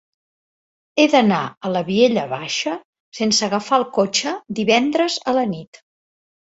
He 1.01 1.05
d'anar 1.15 1.41
a 1.45 1.71
la 1.75 1.83
Vilella 1.91 2.25
Baixa 2.33 2.73
sense 3.21 3.47
agafar 3.51 3.83
el 3.83 3.89
cotxe 4.01 4.37
divendres 4.63 5.25
a 5.35 5.39
la 5.41 5.51
nit. 5.57 5.87